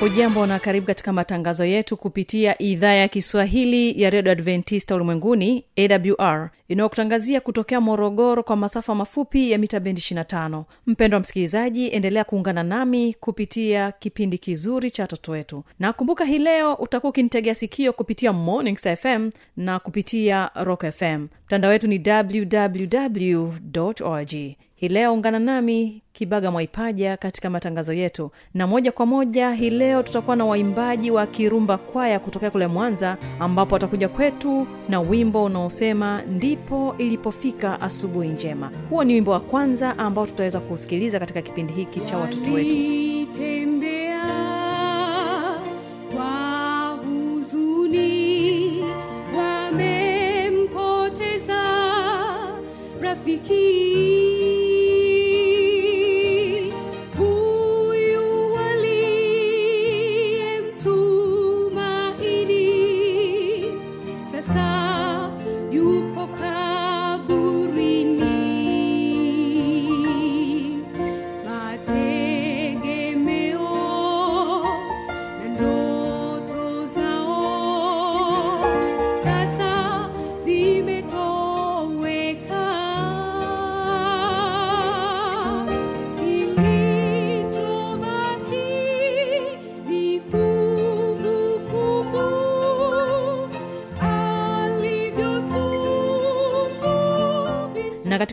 hujambo 0.00 0.46
na 0.46 0.58
karibu 0.58 0.86
katika 0.86 1.12
matangazo 1.12 1.64
yetu 1.64 1.96
kupitia 1.96 2.62
idhaa 2.62 2.92
ya 2.92 3.08
kiswahili 3.08 4.02
ya 4.02 4.10
redio 4.10 4.32
adventista 4.32 4.94
ulimwenguni 4.94 5.64
awr 5.76 6.50
inayokutangazia 6.68 7.40
kutokea 7.40 7.80
morogoro 7.80 8.42
kwa 8.42 8.56
masafa 8.56 8.94
mafupi 8.94 9.50
ya 9.50 9.58
mita 9.58 9.80
bendi 9.80 10.00
25 10.00 10.62
mpendo 10.86 11.16
wa 11.16 11.20
msikilizaji 11.20 11.88
endelea 11.88 12.24
kuungana 12.24 12.62
nami 12.62 13.14
kupitia 13.20 13.92
kipindi 13.92 14.38
kizuri 14.38 14.90
cha 14.90 15.02
watoto 15.02 15.32
wetu. 15.32 15.64
Na 15.78 15.92
kumbuka 15.92 16.24
hii 16.24 16.38
leo 16.38 16.74
utakuwa 16.74 17.10
ukinitegea 17.10 17.54
sikio 17.54 17.92
kupitia 17.92 18.32
mornings 18.32 18.88
fm 18.88 19.30
na 19.56 19.78
kupitia 19.78 20.50
rock 20.54 20.84
fm 20.92 21.26
mtandao 21.48 21.70
wetu 21.70 21.86
ni 21.86 22.02
www 22.06 23.50
org. 24.04 24.30
Hii 24.74 24.88
leo 24.88 25.14
ungana 25.14 25.38
nami 25.38 26.02
kibaga 26.12 26.50
mwaipaja 26.50 27.16
katika 27.16 27.50
matangazo 27.50 27.92
yetu. 27.92 28.30
Na 28.54 28.66
moja 28.66 28.92
kwa 28.92 29.06
moja 29.06 29.52
hii 29.52 29.70
leo 29.70 30.02
tutakuwa 30.02 30.36
na 30.36 30.44
waimbaji 30.44 31.10
wa 31.10 31.26
kirumba 31.26 31.76
kwaya 31.78 32.18
kutokea 32.18 32.50
kule 32.50 32.66
mwanza 32.66 33.16
ambapo 33.40 33.74
watakuja 33.74 34.08
kwetu 34.08 34.66
na 34.88 35.00
wimbo 35.00 35.44
unaosema 35.44 36.22
ndipo 36.22 36.94
ilipofika 36.98 37.80
asubuhi 37.80 38.28
njema. 38.28 38.70
Huo 38.90 39.04
ni 39.04 39.14
wimbo 39.14 39.30
wa 39.30 39.40
kwanza 39.40 39.98
ambao 39.98 40.26
tutaweza 40.26 40.60
kusikiliza 40.60 41.18
katika 41.18 41.42
kipindi 41.42 41.72
hiki 41.72 42.00
cha 42.00 42.18
watoto 42.18 42.52
wetu 42.52 42.68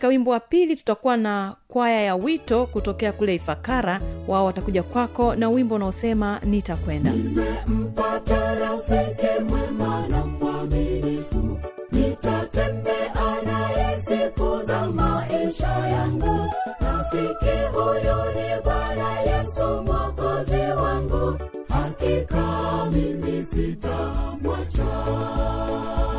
katika 0.05 0.17
wimbo 0.17 0.31
wa 0.31 0.39
pili 0.39 0.75
tutakuwa 0.75 1.17
na 1.17 1.55
kwaya 1.67 2.01
ya 2.01 2.15
wito 2.15 2.65
kutokea 2.65 3.11
kule 3.11 3.35
ifakara. 3.35 4.01
Wao 4.27 4.45
watakuja 4.45 4.83
kwako 4.83 5.35
na 5.35 5.49
wimbo 5.49 5.75
unaosema 5.75 6.39
nitakwenda. 6.43 7.11
Nimempata 7.11 8.55
rafiki 8.55 9.43
mwema 9.49 9.64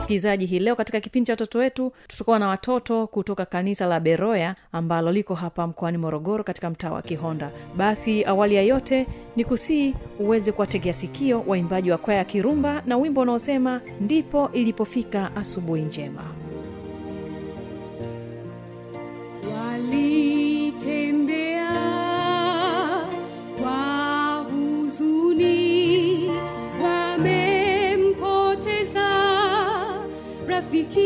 msikilizaji 0.06 0.46
hii 0.46 0.58
leo 0.58 0.76
katika 0.76 1.00
kipindi 1.00 1.26
cha 1.26 1.32
watoto 1.32 1.58
wetu 1.58 1.92
tutakuwa 2.08 2.38
na 2.38 2.48
watoto 2.48 3.06
kutoka 3.06 3.44
kanisa 3.46 3.86
la 3.86 4.00
beroya 4.00 4.54
ambalo 4.72 5.12
liko 5.12 5.34
hapa 5.34 5.66
mkoani 5.66 5.98
morogoro 5.98 6.44
katika 6.44 6.70
mtaa 6.70 6.90
wa 6.92 7.02
kihonda. 7.02 7.50
Basi 7.76 8.24
awali 8.24 8.54
ya 8.54 8.62
yote 8.62 9.06
ni 9.36 9.44
kusii 9.44 9.94
uweze 10.18 10.52
kuwategea 10.52 10.92
sikio 10.92 11.44
waimbaji 11.46 11.90
wa 11.90 11.98
kwaya 11.98 12.18
ya 12.18 12.24
kirumba 12.24 12.82
na 12.86 12.96
wimbo 12.96 13.20
unaosema 13.20 13.80
ndipo 14.00 14.50
ilipofika 14.52 15.36
asubuhi 15.36 15.82
njema. 15.82 16.22
Walitembea 19.56 20.35
rafiki. 30.66 31.05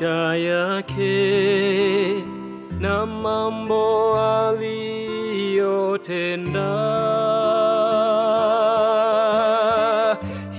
Maisha 0.00 0.34
yake 0.36 2.24
na 2.80 3.06
mambo 3.06 4.14
aliyotenda. 4.48 4.78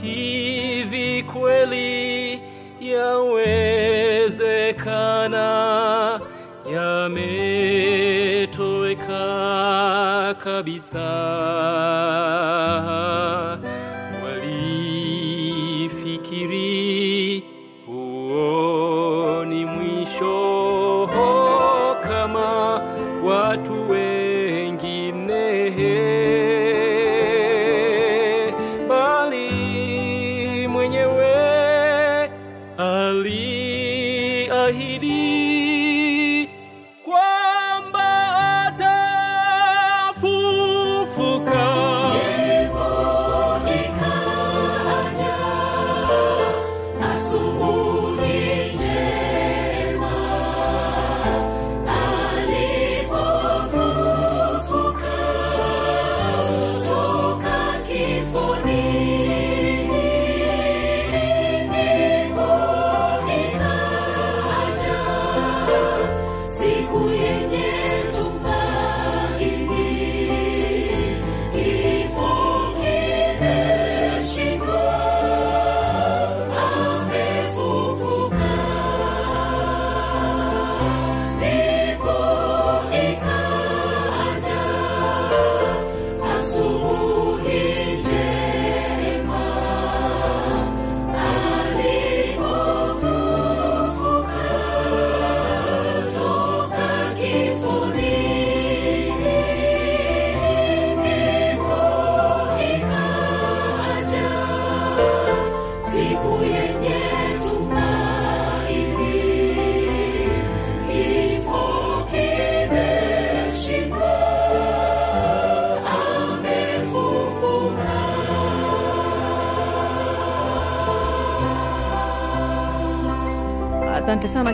Hivi 0.02 1.24
kweli 1.24 2.42
yawezekana 2.82 4.50
yametoweka 6.74 7.96
kabisa 10.44 11.10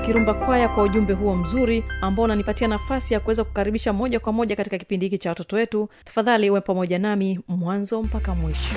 kirumba 0.05 0.33
kwaya 0.33 0.69
kwa 0.69 0.83
ujumbe 0.83 1.13
huo 1.13 1.35
mzuri 1.35 1.83
ambao 2.01 2.25
unanipatia 2.25 2.67
nafasi 2.67 3.13
ya 3.13 3.19
kuweza 3.19 3.43
kukaribisha 3.43 3.93
moja 3.93 4.19
kwa 4.19 4.33
moja 4.33 4.55
katika 4.55 4.77
kipindi 4.77 5.05
hiki 5.05 5.17
cha 5.17 5.29
watoto 5.29 5.55
wetu. 5.55 5.89
Tafadhali 6.05 6.49
uwe 6.49 6.61
pamoja 6.61 6.99
nami 6.99 7.39
mwanzo 7.47 8.03
mpaka 8.03 8.35
mwisho. 8.35 8.75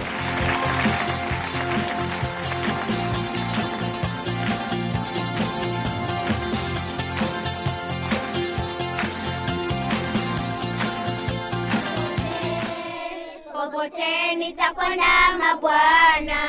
Popote 13.52 14.34
nitakwenda 14.36 15.06
mabwana. 15.38 16.40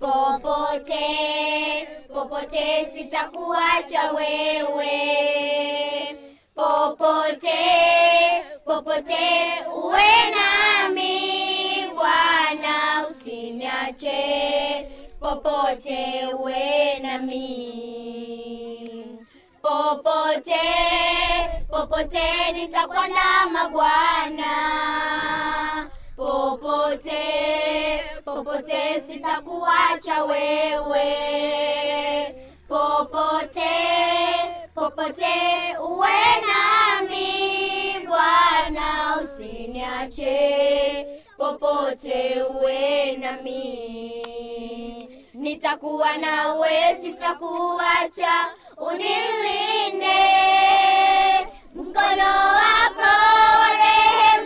Popote 0.00 1.04
popote 2.18 2.84
sitakuacha 2.92 4.12
wewe. 4.12 4.92
Popote 6.54 7.60
popote 8.64 9.24
uwe 9.82 10.10
nami 10.34 11.86
bwana 11.94 13.06
usiniache. 13.10 14.88
Popote 15.20 16.26
uwe 16.38 16.98
nami. 17.02 17.48
Popote 19.62 20.60
popote 21.70 22.52
nitakwenda 22.52 23.68
Bwana, 23.72 24.54
popote 26.16 27.24
popote 28.34 29.02
sitakuacha 29.08 30.24
wewe. 30.24 31.06
Popote 32.68 33.70
popote 34.74 35.34
uwe 35.88 36.18
nami 36.46 38.06
bwana 38.08 39.16
usiniache. 39.24 41.06
Popote 41.38 42.42
uwe 42.42 43.12
nami. 43.16 43.60
Nitakuwa 45.34 46.16
nawe 46.16 46.96
sitakuacha. 47.02 48.46
Unilinde. 48.76 50.18
Mkono 51.74 52.30
wako 52.58 53.10
wa 53.60 53.68
rehema 53.72 54.37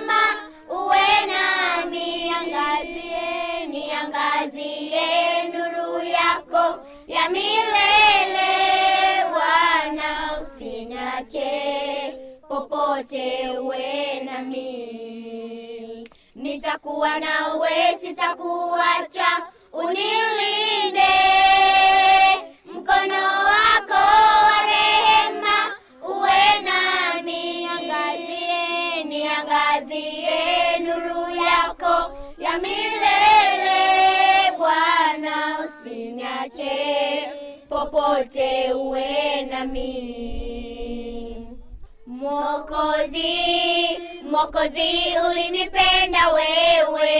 nitakuwa 16.73 17.21
nawe 17.21 17.71
sitakuacha 18.01 19.47
unilinde. 19.73 21.13
Mkono 22.65 23.23
wako 23.45 23.95
wa 24.47 24.67
rehema 24.67 25.77
uwe 26.09 26.63
nami 26.65 27.43
niangazie, 27.55 29.05
niangazie 29.05 30.79
nuru 30.79 31.31
yako 31.31 32.13
ya 32.39 32.59
milele. 32.59 33.83
Bwana 34.59 35.59
usiniache 35.65 37.29
popote 37.69 38.73
uwe 38.73 39.43
nami. 39.51 39.93
Mwokozi, 42.07 43.33
Mwokozi 44.33 44.93
ulinipenda 45.31 46.29
wewe. 46.29 47.11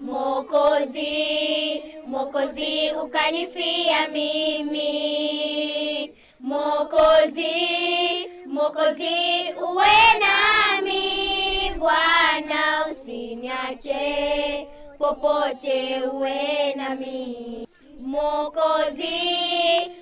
Mwokozi, 0.00 1.82
Mwokozi 2.06 2.90
ukanifia 3.04 4.08
mimi. 4.08 4.90
Mwokozi, 6.40 7.52
Mwokozi 8.46 9.16
uwe 9.72 9.86
nami 10.20 11.72
Bwana, 11.78 12.86
usiniache 12.92 14.66
popote 14.98 16.02
uwe 16.12 16.74
nami. 16.76 17.68
Mwokozi, 18.00 19.20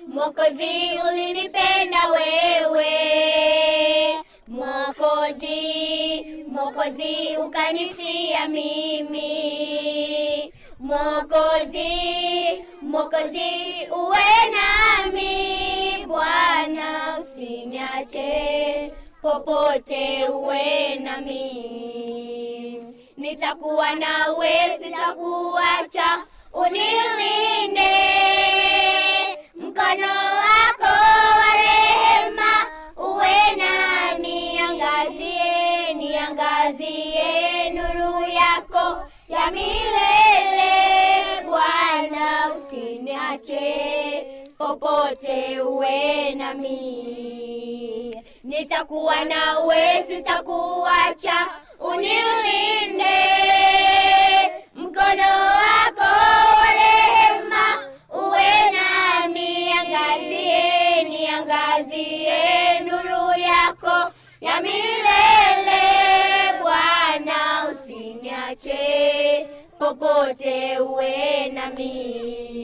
Mwokozi 0.07 0.99
ulinipenda 1.11 1.99
wewe. 2.11 2.87
Mwokozi, 4.47 6.25
Mwokozi 6.47 7.37
ukanifia 7.45 8.47
mimi. 8.47 9.33
Mwokozi, 10.79 11.89
Mwokozi 12.81 13.51
uwe 13.91 14.27
nami 14.53 16.05
Bwana, 16.07 17.17
usiniache 17.21 18.91
popote, 19.21 20.25
uwe 20.33 20.95
nami. 20.95 21.47
Nitakuwa 23.17 23.95
nawe, 23.95 24.79
sitakuacha, 24.83 26.25
unilinde 26.53 27.93
mkono 29.55 30.36
usiniache 43.37 44.25
popote, 44.57 45.61
uwe 45.61 46.33
nami. 46.35 48.15
Nitakuwa 48.43 49.25
nawe, 49.25 50.03
sitakuacha, 50.07 51.47
unilinde. 51.79 53.17
Mkono 54.75 55.29
wako 55.57 56.09
wa 56.59 56.73
rehema. 56.73 57.83
Uwe 58.13 58.71
nami, 58.71 59.49
niangazie, 59.65 61.03
niangazie 61.03 62.79
nuru 62.79 63.39
yako 63.39 64.11
ya 64.41 64.61
milele. 64.61 65.81
Bwana, 66.61 67.71
usiniache. 67.71 69.47
Popote, 69.79 70.79
uwe 70.79 71.47
nami. 71.53 72.56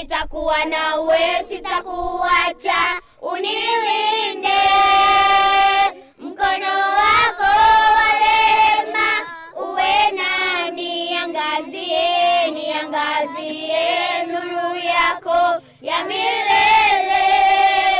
Nitakuwa 0.00 0.64
nawe, 0.64 1.18
sitakuacha, 1.48 3.00
unilinde 3.22 4.60
mkono 6.18 6.72
wako 7.00 7.50
wa 7.96 8.08
rehema 8.18 9.08
uwe 9.56 10.10
nami, 10.10 11.16
angazie, 11.16 12.50
niangazie 12.50 14.26
nuru 14.26 14.76
yako 14.76 15.62
ya 15.82 16.04
milele 16.04 17.24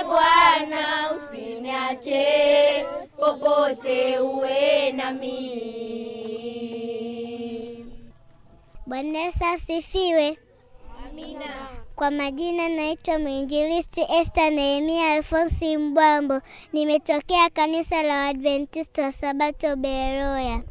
Bwana, 0.05 1.11
usiniache 1.17 2.87
popote, 3.17 4.19
uwe 4.19 4.93
nami. 4.93 5.61
Bwana 8.87 9.25
asifiwe. 9.27 10.39
Amina. 11.07 11.80
Kwa 12.01 12.11
majina 12.11 12.69
naitwa 12.69 13.19
mwinjilisti 13.19 14.01
Esther 14.21 14.53
Nehemia 14.53 15.13
Alfonsi 15.13 15.77
Mbwambo, 15.77 16.41
nimetokea 16.73 17.51
kanisa 17.51 18.03
la 18.03 18.15
Waadventista 18.19 19.03
wa 19.03 19.13
Sabato 19.13 19.77
Beroya. 19.77 20.63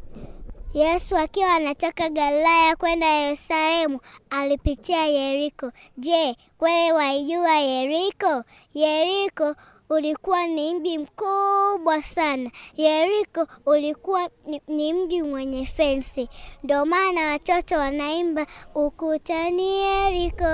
Yesu 0.74 1.16
akiwa 1.16 1.54
anatoka 1.54 2.08
Galilaya 2.10 2.76
kwenda 2.76 3.06
Yerusalemu 3.06 4.00
alipitia 4.30 5.06
Yeriko. 5.06 5.72
Je, 5.96 6.36
wewe 6.60 6.92
waijua 6.92 7.56
Yeriko? 7.58 8.44
Yeriko 8.74 9.54
ulikuwa 9.90 10.46
ni 10.46 10.74
mji 10.74 10.98
mkubwa 10.98 12.02
sana. 12.02 12.50
Yeriko 12.76 13.46
ulikuwa 13.66 14.30
ni, 14.46 14.62
ni 14.68 14.92
mji 14.92 15.22
mwenye 15.22 15.66
fensi, 15.66 16.28
ndio 16.62 16.86
maana 16.86 17.28
watoto 17.30 17.74
wanaimba 17.74 18.46
ukutani 18.74 19.78
Yeriko, 19.80 20.44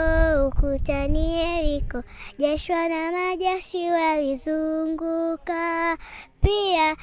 ukutani 0.49 1.35
Yeriko. 1.39 2.03
Joshua 2.39 2.89
na 2.89 3.13
majeshi 3.13 3.91
walizunguka. 3.91 5.99
Pia 6.41 6.97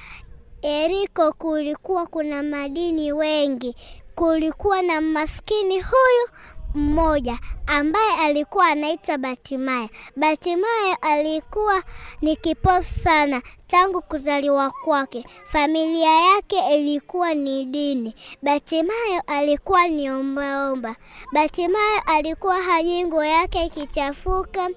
Yeriko 0.61 1.31
kulikuwa 1.33 2.07
kuna 2.07 2.43
madini 2.43 3.13
wengi. 3.13 3.75
Kulikuwa 4.15 4.81
na 4.81 5.01
maskini 5.01 5.81
huyu 5.81 6.27
mmoja 6.75 7.39
ambaye 7.67 8.15
alikuwa 8.19 8.67
anaitwa 8.67 9.17
Batimayo. 9.17 9.89
Batimayo 10.15 10.95
alikuwa 11.01 11.83
ni 12.21 12.35
kipofu 12.35 12.99
sana 12.99 13.41
tangu 13.67 14.01
kuzaliwa 14.01 14.71
kwake. 14.83 15.25
Familia 15.45 16.11
yake 16.19 16.75
ilikuwa 16.75 17.33
ni 17.33 17.65
dini. 17.65 18.15
Batimayo 18.41 19.21
alikuwa 19.27 19.87
ni 19.87 20.09
ombaomba. 20.11 20.95
Batimayo 21.33 22.01
alikuwa 22.05 22.61
hajui 22.61 23.03
nguo 23.03 23.23
yake 23.25 23.65
ikichafuka 23.65 24.69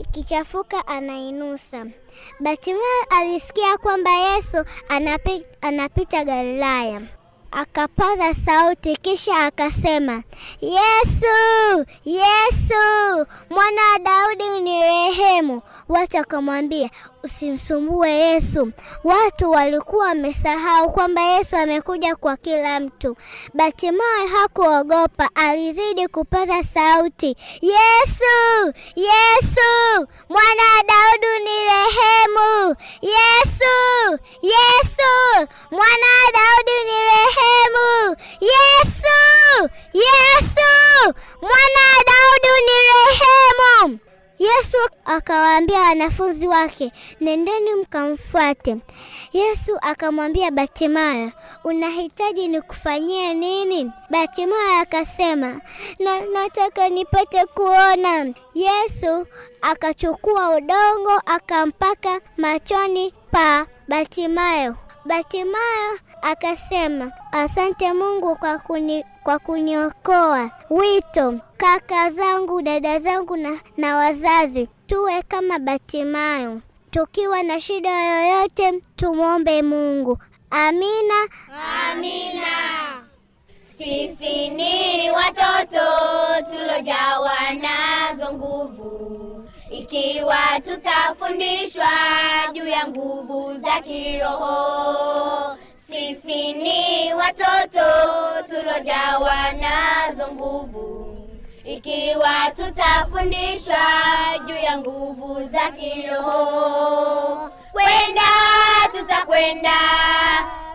ikichafuka 0.00 0.86
anainusa. 0.86 1.86
Batimayo 2.40 3.04
alisikia 3.10 3.78
kwamba 3.78 4.10
Yesu 4.10 4.64
anapi, 4.88 5.46
anapita 5.60 6.24
Galilaya. 6.24 7.00
Akapaza 7.52 8.34
sauti 8.34 8.96
kisha 8.96 9.38
akasema, 9.38 10.22
Yesu, 10.60 11.86
Yesu, 12.04 13.26
mwana 13.50 13.80
wa 13.92 13.98
Daudi 13.98 14.44
unirehemu. 14.44 15.62
Watu 15.88 16.16
wakamwambia, 16.16 16.90
usimsumbue 17.24 18.10
Yesu. 18.10 18.72
Watu 19.04 19.50
walikuwa 19.50 20.06
wamesahau 20.06 20.92
kwamba 20.92 21.20
Yesu 21.22 21.56
amekuja 21.56 22.16
kwa 22.16 22.36
kila 22.36 22.80
mtu. 22.80 23.16
Batimayo 23.54 24.26
hakuogopa, 24.36 25.30
alizidi 25.34 26.08
kupaza 26.08 26.62
sauti, 26.62 27.36
Yesu, 27.60 28.72
Yesu, 28.96 30.06
mwana 30.28 30.62
wa 30.76 30.82
Daudi 30.86 31.26
unirehemu. 31.36 32.76
Yesu, 33.00 34.18
Yesu, 34.42 35.46
mwana 35.70 36.06
wa 36.06 36.32
Daudi 36.32 36.70
unirehemu. 36.82 37.12
Yesu, 37.32 38.16
akawaambia 45.22 45.80
wanafunzi 45.80 46.46
wake, 46.48 46.92
nendeni 47.20 47.74
mkamfuate. 47.74 48.76
Yesu 49.32 49.78
akamwambia 49.82 50.50
Batimayo, 50.50 51.32
unahitaji 51.64 52.48
nikufanyie 52.48 53.34
nini? 53.34 53.90
Batimayo 54.10 54.80
akasema, 54.80 55.60
na, 55.98 56.20
nataka 56.20 56.88
nipate 56.88 57.44
kuona. 57.46 58.34
Yesu 58.54 59.26
akachukua 59.60 60.50
udongo 60.56 61.12
akampaka 61.26 62.20
machoni 62.36 63.14
pa 63.30 63.66
Batimayo. 63.88 64.76
Batimayo 65.04 65.98
akasema, 66.22 67.12
asante 67.32 67.92
Mungu 67.92 68.36
kwa 68.36 68.58
kuni, 68.58 69.04
kwa 69.22 69.38
kuniokoa. 69.38 70.50
Wito, 70.70 71.40
kaka 71.56 72.10
zangu, 72.10 72.62
dada 72.62 72.98
zangu 72.98 73.36
na, 73.36 73.58
na 73.76 73.96
wazazi, 73.96 74.68
tuwe 74.92 75.22
kama 75.22 75.58
Batimayo. 75.58 76.60
Tukiwa 76.90 77.42
na 77.42 77.60
shida 77.60 77.90
yoyote, 77.90 78.72
tumwombe 78.96 79.62
Mungu. 79.62 80.18
Amina. 80.50 81.28
Amina. 81.90 82.52
Sisi 83.78 84.48
ni 84.48 85.10
watoto 85.10 85.86
tulojawa 86.50 87.32
nazo 87.60 88.32
nguvu, 88.32 89.48
ikiwa 89.70 90.38
tutafundishwa 90.64 91.88
juu 92.52 92.66
ya 92.66 92.88
nguvu 92.88 93.58
za 93.58 93.80
kiroho. 93.80 95.56
Sisi 95.76 96.52
ni 96.52 97.14
watoto 97.14 97.84
tulojawa 98.50 99.52
nazo 99.52 100.32
nguvu, 100.32 101.01
ikiwa 101.64 102.50
tutafundishwa 102.56 103.76
juu 104.46 104.54
ya 104.64 104.78
nguvu 104.78 105.44
za 105.48 105.70
kiroho. 105.70 107.50
Kwenda 107.72 108.22
tutakwenda 108.92 109.78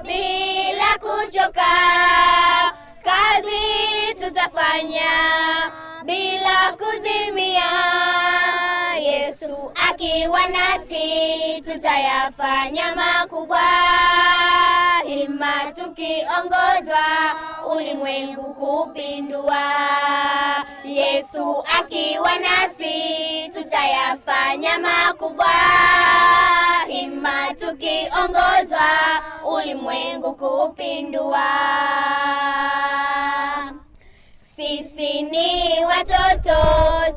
bila 0.03 0.97
kuchoka, 0.99 1.71
kazi 3.03 4.13
tutafanya 4.19 5.11
bila 6.05 6.71
kuzimia. 6.77 7.71
Yesu 9.01 9.71
akiwa 9.89 10.47
nasi 10.47 11.61
tutayafanya 11.61 12.95
makubwa, 12.95 13.61
hima 15.17 15.71
tukiongozwa 15.75 17.05
ulimwengu 17.75 18.43
kupindua. 18.53 19.63
Yesu 20.85 21.63
akiwa 21.79 22.31
nasi 22.39 22.93
tutayafanya 23.53 24.79
makubwa, 24.79 25.49
hima 26.87 27.53
tukiongozwa 27.53 28.89
ulimwengu 29.55 30.33
kupindua. 30.33 31.47
Sisi 34.55 35.21
ni 35.21 35.85
watoto 35.85 36.57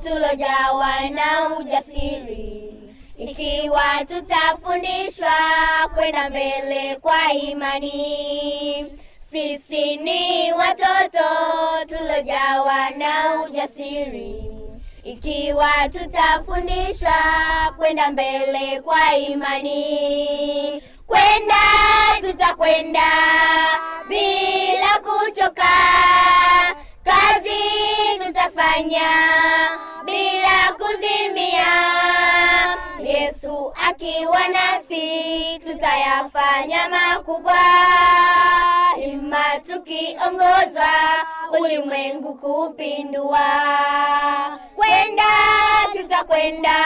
tulojawa 0.03 1.09
na 1.11 1.57
ujasiri, 1.59 2.60
ikiwa 3.41 4.05
tutafundishwa 4.09 5.33
kwenda 5.95 6.31
mbele 6.31 6.97
kwa 6.97 7.33
imani. 7.33 8.87
Sisi 9.31 9.97
ni 9.97 10.53
watoto 10.53 11.25
tulojawa 11.89 12.91
na 12.91 13.43
ujasiri, 13.47 14.45
ikiwa 15.05 15.71
tutafundishwa 15.89 17.15
kwenda 17.77 18.11
mbele 18.11 18.81
kwa 18.81 19.17
imani. 19.17 20.83
Kwenda 21.07 21.63
tutakwenda 22.21 23.11
bila 24.09 24.99
kuchoka, 24.99 25.77
kazi 27.05 27.61
tutafanya 28.27 29.11
bila 30.05 30.73
kuzimia. 30.79 32.20
Yesu 33.21 33.73
akiwa 33.89 34.49
nasi 34.49 35.59
tutayafanya 35.65 36.89
makubwa, 36.89 37.61
ima 38.97 39.45
tukiongozwa 39.67 40.89
ulimwengu 41.61 42.35
kupindua. 42.35 43.49
Kwenda 44.77 45.33
tutakwenda 45.93 46.77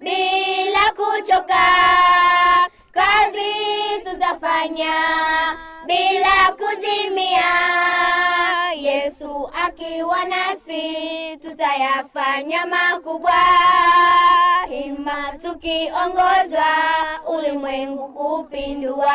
bila 0.00 0.90
kuchoka, 0.96 1.66
kazi 2.92 3.54
tutafanya 4.04 4.94
bila 5.86 6.52
kuzimia. 6.58 7.75
Yesu 9.76 10.24
nasi 10.24 11.36
tutayafanya 11.42 12.66
makubwa, 12.66 13.32
hima 14.70 15.32
tukiongozwa 15.42 16.64
ulimwengu 17.28 18.08
kupindua. 18.08 19.12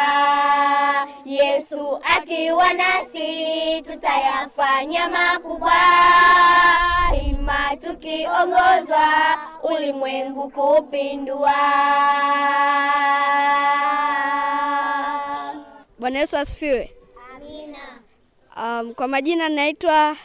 Yesu 1.26 2.00
akiwa 2.18 2.74
nasi 2.74 3.82
tutayafanya 3.82 5.10
makubwa, 5.10 5.74
hima 7.22 7.76
tukiongozwa 7.84 9.08
ulimwengu 9.64 10.50
kupindua. 10.50 11.54
Bwana 16.00 16.20
Yesu 16.20 16.38
asifiwe. 16.38 16.92
Amina. 17.36 17.80
Um, 18.82 18.94
kwa 18.94 19.08
majina 19.08 19.50
naitwa 19.50 20.16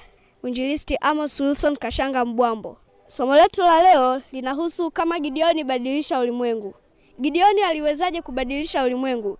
mwinjilisti 0.42 0.96
Amos 1.00 1.40
Wilson 1.40 1.76
Kashanga 1.76 2.24
Mbwambo. 2.24 2.76
Somo 3.06 3.36
letu 3.36 3.62
la 3.62 3.82
leo 3.82 4.22
linahusu 4.32 4.90
kama 4.90 5.18
Gideoni 5.20 5.64
badilisha 5.64 6.18
ulimwengu. 6.20 6.74
Gideoni 7.20 7.62
aliwezaje 7.62 8.22
kubadilisha 8.22 8.84
ulimwengu? 8.84 9.38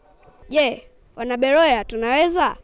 Je, 0.48 0.90
wanaberoya 1.16 1.84
tunaweza? 1.84 2.56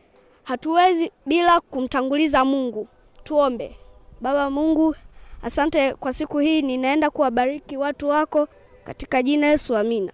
Hatuwezi 0.43 1.11
bila 1.27 1.61
kumtanguliza 1.61 2.45
Mungu. 2.45 2.89
Tuombe. 3.25 3.77
Baba 4.21 4.51
Mungu, 4.51 4.95
asante 5.43 5.95
kwa 5.95 6.13
siku 6.13 6.39
hii, 6.39 6.63
ninaenda 6.63 7.11
kuwabariki 7.11 7.77
watu 7.77 8.09
wako 8.09 8.49
katika 8.85 9.23
jina 9.23 9.47
Yesu, 9.47 9.77
amina. 9.77 10.13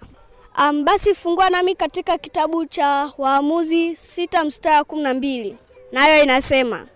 Um, 0.59 0.85
basi 0.85 1.15
fungua 1.15 1.51
nami 1.51 1.75
katika 1.75 2.19
kitabu 2.19 2.67
cha 2.67 3.13
Waamuzi 3.19 3.97
sita 3.97 4.45
mstari 4.45 4.77
wa 4.77 4.85
kumi 4.85 5.03
na 5.03 5.15
mbili 5.15 5.57
nayo 5.93 6.23
inasema, 6.23 6.87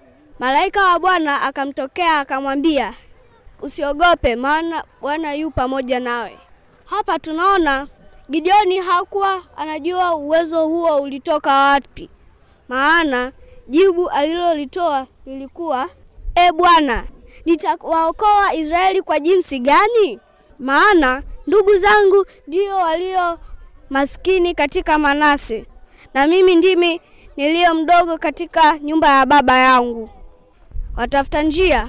malaika 0.42 0.84
wa 0.86 0.98
Bwana 0.98 1.42
akamtokea 1.42 2.18
akamwambia, 2.20 2.94
usiogope, 3.60 4.36
maana 4.36 4.84
Bwana 5.00 5.34
yu 5.34 5.50
pamoja 5.50 6.00
nawe. 6.00 6.38
Hapa 6.84 7.18
tunaona 7.18 7.86
Gideoni 8.30 8.78
hakuwa 8.78 9.42
anajua 9.56 10.14
uwezo 10.14 10.66
huo 10.66 11.00
ulitoka 11.02 11.52
wapi, 11.54 12.10
maana 12.68 13.32
jibu 13.68 14.08
alilolitoa 14.10 15.06
lilikuwa 15.26 15.88
e 16.34 16.52
Bwana, 16.52 17.04
nitawaokoa 17.44 18.54
Israeli 18.54 19.02
kwa 19.02 19.20
jinsi 19.20 19.58
gani? 19.58 20.20
Maana 20.58 21.22
ndugu 21.46 21.76
zangu 21.76 22.26
ndio 22.46 22.76
walio 22.76 23.38
maskini 23.90 24.54
katika 24.54 24.98
Manase, 24.98 25.64
na 26.14 26.26
mimi 26.26 26.54
ndimi 26.56 27.00
niliyo 27.36 27.74
mdogo 27.74 28.18
katika 28.18 28.78
nyumba 28.78 29.08
ya 29.08 29.26
baba 29.26 29.58
yangu. 29.58 30.10
Watafuta 30.96 31.42
njia, 31.42 31.88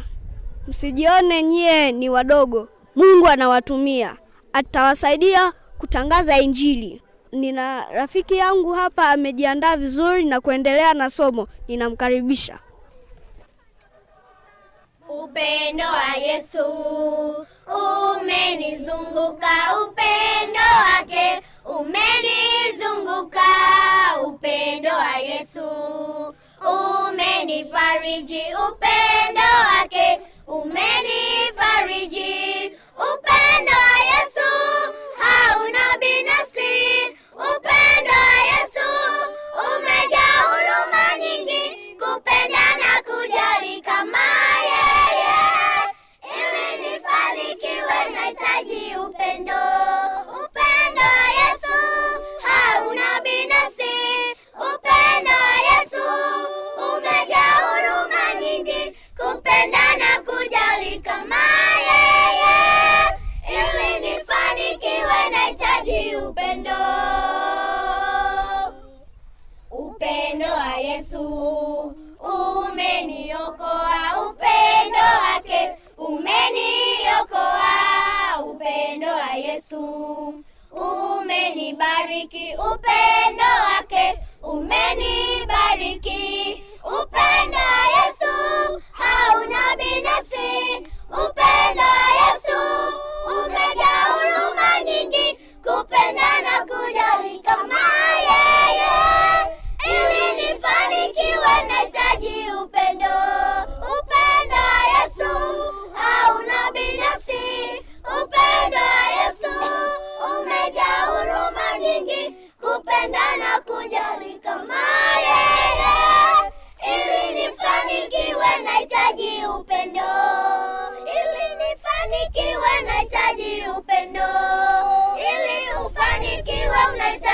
msijione 0.67 1.43
nyie 1.43 1.91
ni 1.91 2.09
wadogo. 2.09 2.67
Mungu 2.95 3.27
anawatumia, 3.27 4.17
atawasaidia 4.53 5.53
kutangaza 5.77 6.37
Injili. 6.39 7.01
Nina 7.31 7.85
rafiki 7.91 8.35
yangu 8.37 8.71
hapa 8.73 9.09
amejiandaa 9.09 9.75
vizuri 9.77 10.25
na 10.25 10.41
kuendelea 10.41 10.93
na 10.93 11.09
somo, 11.09 11.47
ninamkaribisha. 11.67 12.59
Upendo 15.09 15.83
wa 15.85 16.15
Yesu 16.21 16.65
umenizunguka, 18.21 19.49
upendo 19.87 20.61
wake 20.85 21.41
umenizunguka, 21.65 23.41
upendo 24.27 24.89
wa 24.89 25.17
Yesu 25.17 25.52
umenifariji, 27.43 28.41
upendo 28.69 29.41
wake 29.67 30.19
umenifariji, 30.47 32.33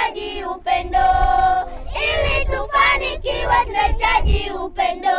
unahitaji 0.10 0.44
upendo, 0.44 1.00
ili 1.96 2.46
tufanikiwe 2.46 3.66
tunahitaji 3.66 4.52
upendo. 4.52 5.10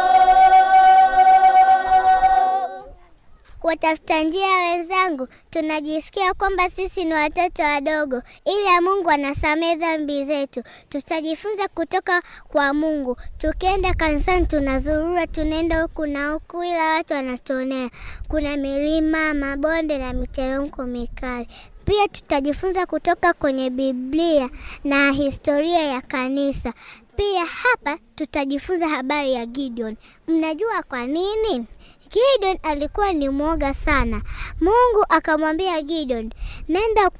watafuta 3.62 4.22
njia 4.22 4.46
wenzangu, 4.56 5.28
tunajisikia 5.50 6.34
kwamba 6.34 6.70
sisi 6.70 7.04
ni 7.04 7.14
watoto 7.14 7.62
wadogo, 7.62 8.22
ila 8.44 8.80
Mungu 8.80 9.10
anasamehe 9.10 9.76
dhambi 9.76 10.24
zetu. 10.24 10.62
Tutajifunza 10.88 11.68
kutoka 11.68 12.22
kwa 12.48 12.74
Mungu. 12.74 13.16
Tukienda 13.38 13.94
kanisani, 13.94 14.46
tunazurura, 14.46 15.26
tunaenda 15.26 15.82
huku 15.82 16.06
na 16.06 16.32
huku, 16.32 16.64
ila 16.64 16.88
watu 16.94 17.12
wanatuonea. 17.14 17.90
Kuna 18.28 18.56
milima, 18.56 19.34
mabonde 19.34 19.98
na 19.98 20.12
miteremko 20.12 20.82
mikali. 20.82 21.48
Pia 21.90 22.08
tutajifunza 22.08 22.86
kutoka 22.86 23.32
kwenye 23.32 23.70
Biblia 23.70 24.50
na 24.84 25.12
historia 25.12 25.82
ya 25.82 26.00
kanisa. 26.00 26.72
Pia 27.16 27.44
hapa 27.46 27.98
tutajifunza 28.14 28.88
habari 28.88 29.32
ya 29.32 29.46
Gideon. 29.46 29.96
Mnajua 30.28 30.82
kwa 30.82 31.06
nini? 31.06 31.66
Gideon 32.10 32.58
alikuwa 32.62 33.12
ni 33.12 33.28
mwoga 33.28 33.74
sana. 33.74 34.22
Mungu 34.60 35.04
akamwambia 35.08 35.82
Gideon, 35.82 36.30
nenda 36.68 37.10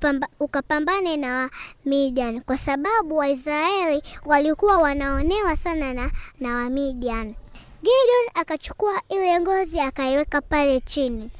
ukapambane 0.41 1.17
na 1.17 1.51
Wamidian 1.85 2.41
kwa 2.41 2.57
sababu 2.57 3.17
Waisraeli 3.17 4.03
walikuwa 4.25 4.79
wanaonewa 4.79 5.57
sana 5.57 5.95
na, 5.95 6.11
na 6.41 6.55
Wamidian. 6.55 7.35
Gideon 7.83 8.27
akachukua 8.35 9.03
ile 9.09 9.41
ngozi 9.41 9.81
akaiweka 9.81 10.41
pale 10.41 10.81
chini, 10.81 11.31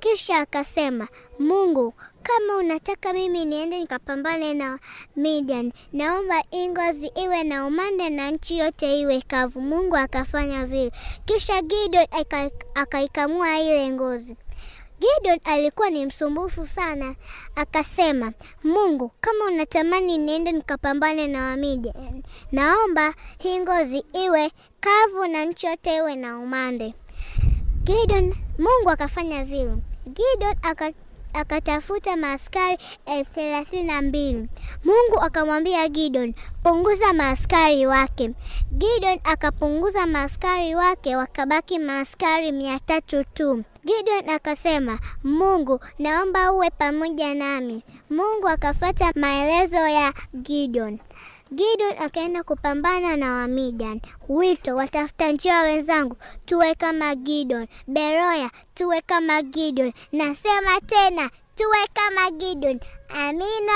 kisha 0.00 0.38
akasema, 0.38 1.08
Mungu 1.38 1.94
kama 2.24 2.56
unataka 2.56 3.12
mimi 3.12 3.44
niende 3.44 3.78
nikapambane 3.80 4.54
na 4.54 4.78
Midian, 5.16 5.72
naomba 5.92 6.42
Ingozi 6.50 7.06
ngozi 7.06 7.20
iwe 7.24 7.44
na 7.44 7.66
umande 7.66 8.10
na 8.10 8.30
nchi 8.30 8.58
yote 8.58 9.00
iwe 9.00 9.20
kavu. 9.20 9.60
Mungu 9.60 9.96
akafanya 9.96 10.66
vile, 10.66 10.92
kisha 11.24 11.62
Gideon 11.62 12.06
akaikamua 12.74 13.58
ile 13.60 13.88
ngozi. 13.90 14.36
Gideon 15.00 15.40
alikuwa 15.44 15.90
ni 15.90 16.06
msumbufu 16.06 16.66
sana, 16.66 17.14
akasema, 17.56 18.32
Mungu 18.64 19.10
kama 19.20 19.44
unatamani 19.44 20.18
niende 20.18 20.52
nikapambane 20.52 21.28
na 21.28 21.42
Wamidian, 21.44 22.22
naomba 22.52 23.14
hii 23.38 23.60
ngozi 23.60 24.04
iwe 24.24 24.50
kavu 24.80 25.26
na 25.26 25.44
nchi 25.44 25.66
yote 25.66 25.96
iwe 25.96 26.16
na 26.16 26.38
umande. 26.38 26.94
Gideon, 27.84 28.34
Mungu 28.58 28.90
akafanya 28.90 29.44
vile. 29.44 29.76
Gideon 30.06 30.56
aka 30.62 30.92
akatafuta 31.34 32.16
maaskari 32.16 32.78
elfu 33.06 33.32
thelathini 33.34 33.82
na 33.82 34.02
mbili. 34.02 34.48
Mungu 34.84 35.20
akamwambia 35.20 35.88
Gideon, 35.88 36.34
punguza 36.62 37.12
maaskari 37.12 37.86
wake. 37.86 38.30
Gideon 38.72 39.20
akapunguza 39.24 40.06
maaskari 40.06 40.74
wake, 40.74 41.16
wakabaki 41.16 41.78
maaskari 41.78 42.52
mia 42.52 42.78
tatu 42.78 43.24
tu. 43.24 43.64
Gideon 43.84 44.28
akasema, 44.30 44.98
Mungu, 45.24 45.80
naomba 45.98 46.52
uwe 46.52 46.70
pamoja 46.70 47.34
nami. 47.34 47.82
Mungu 48.10 48.48
akafuata 48.48 49.12
maelezo 49.16 49.76
ya 49.76 50.12
Gideon. 50.42 50.98
Gideon 51.52 51.94
akaenda 51.98 52.42
kupambana 52.42 53.16
na 53.16 53.32
Wamidian. 53.32 54.00
Wito, 54.28 54.76
watafuta 54.76 55.32
njia 55.32 55.60
wenzangu, 55.62 56.16
tuwe 56.44 56.74
kama 56.74 57.14
Gideon. 57.14 57.66
Beroya, 57.86 58.50
tuwe 58.74 59.00
kama 59.00 59.42
Gideon. 59.42 59.92
Nasema 60.12 60.80
tena, 60.86 61.30
tuwe 61.56 61.78
kama 61.94 62.30
Gideon. 62.30 62.80
Amina, 63.08 63.72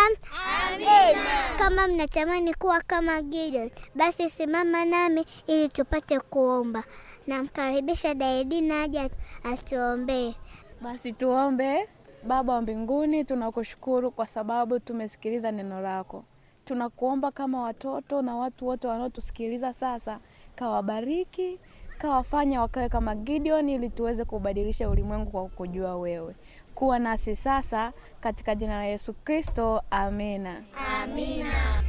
amina. 0.73 1.25
Kama 1.59 1.89
mnatamani 1.89 2.55
kuwa 2.55 2.81
kama 2.81 3.23
Gideon, 3.23 3.71
basi 3.95 4.31
simama 4.31 4.85
nami 4.85 5.25
ili 5.47 5.69
tupate 5.69 6.21
kuomba. 6.21 6.85
Namkaribisha 7.27 8.15
Daidina 8.15 8.83
aje 8.83 9.11
atuombee. 9.45 10.35
Basi 10.81 11.13
tuombe. 11.13 11.89
Baba 12.23 12.53
wa 12.55 12.63
mbinguni, 12.63 13.25
tunakushukuru 13.25 14.11
kwa 14.11 14.27
sababu 14.27 14.79
tumesikiliza 14.81 15.51
neno 15.53 15.81
lako. 15.81 16.25
Tunakuomba 16.69 17.31
kama 17.31 17.63
watoto 17.63 18.23
na 18.23 18.37
watu 18.37 18.67
wote 18.67 18.89
wanaotusikiliza 18.89 19.75
sasa, 19.75 20.19
kawabariki, 20.57 21.59
kawafanya 21.99 22.61
wakawe 22.61 22.89
kama 22.89 23.15
Gideon, 23.15 23.69
ili 23.69 23.91
tuweze 23.91 24.25
kubadilisha 24.25 24.89
ulimwengu 24.91 25.31
kwa 25.31 25.43
kukujua 25.43 25.97
wewe. 25.97 26.35
Kuwa 26.75 26.99
nasi 26.99 27.37
sasa, 27.37 27.93
katika 28.21 28.55
jina 28.55 28.77
la 28.77 28.85
Yesu 28.85 29.13
Kristo, 29.15 29.83
amina. 29.91 30.63
Amina. 31.03 31.83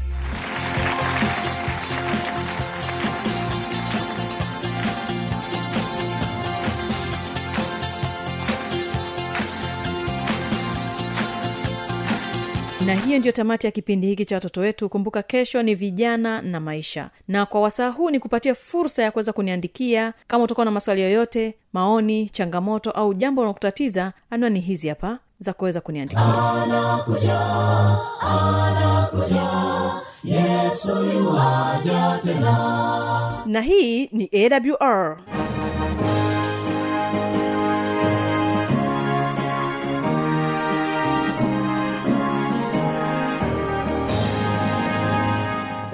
Na 12.90 12.96
hiyo 12.96 13.20
ndiyo 13.20 13.32
tamati 13.32 13.66
ya 13.68 13.72
kipindi 13.72 14.08
hiki 14.08 14.26
cha 14.26 14.36
watoto 14.36 14.62
wetu. 14.62 14.90
Kumbuka 14.90 15.24
kesho 15.24 15.64
ni 15.64 15.76
vijana 15.76 16.42
na 16.42 16.60
maisha. 16.60 17.10
Na 17.28 17.46
kwa 17.46 17.62
wasaa 17.62 17.90
huu 17.90 18.10
ni 18.10 18.20
kupatia 18.20 18.56
fursa 18.56 19.04
ya 19.04 19.12
kuweza 19.12 19.34
kuniandikia 19.34 20.14
kama 20.28 20.44
utakuwa 20.44 20.66
na 20.66 20.72
maswali 20.72 21.02
yoyote 21.02 21.56
maoni 21.74 22.30
changamoto 22.30 22.92
au 22.92 23.14
jambo 23.14 23.42
unakutatiza 23.42 24.14
anwani 24.30 24.60
hizi 24.60 24.88
hapa 24.88 25.20
za 25.40 25.54
kuweza 25.54 25.82
kuniandikia. 25.82 26.24
Yesoja 30.24 32.20
tena. 32.24 33.44
na 33.46 33.62
hii 33.62 34.08
ni 34.08 34.30
awr 34.34 35.18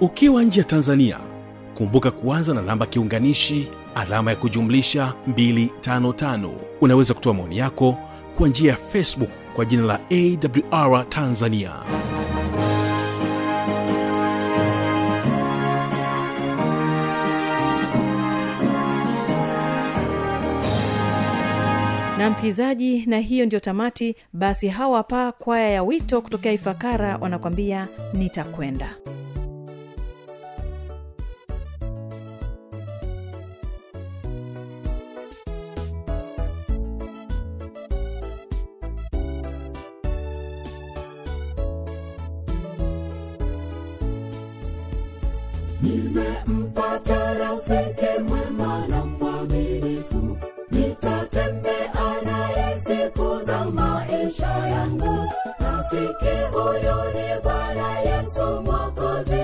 ukiwa 0.00 0.42
nje 0.42 0.60
ya 0.60 0.64
tanzania 0.66 1.18
kumbuka 1.74 2.10
kuanza 2.10 2.54
na 2.54 2.62
namba 2.62 2.86
kiunganishi 2.86 3.68
alama 3.94 4.30
ya 4.30 4.36
kujumlisha 4.36 5.14
255 5.28 6.50
unaweza 6.80 7.14
kutoa 7.14 7.34
maoni 7.34 7.58
yako 7.58 7.96
kwa 8.36 8.48
njia 8.48 8.70
ya 8.70 8.76
facebook 8.76 9.30
kwa 9.54 9.64
jina 9.64 9.82
la 9.82 10.00
awr 10.10 11.08
tanzania. 11.08 11.72
Na 22.18 22.30
msikilizaji 22.30 23.06
na 23.06 23.18
hiyo 23.18 23.46
ndio 23.46 23.60
tamati. 23.60 24.16
Basi 24.32 24.68
hawa 24.68 24.96
hapa 24.96 25.32
kwaya 25.32 25.70
ya 25.70 25.82
wito 25.82 26.20
kutokea 26.20 26.52
ifakara 26.52 27.16
wanakwambia 27.16 27.88
nitakwenda 28.12 28.94
Nimempata 45.82 47.34
rafiki 47.34 48.22
mwema 48.28 48.86
na 48.88 49.04
mwaminifu, 49.04 50.38
nitatembea 50.70 52.22
naye 52.24 52.80
siku 52.80 53.44
za 53.44 53.64
maisha 53.64 54.46
yangu. 54.66 55.32
Rafiki 55.58 56.36
huyu 56.52 56.96
ni 57.14 57.40
Bwana 57.42 57.98
Yesu 58.00 58.62
mwokozi. 58.64 59.40